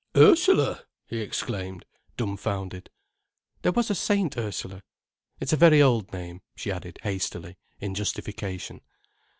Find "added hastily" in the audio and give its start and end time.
6.71-7.59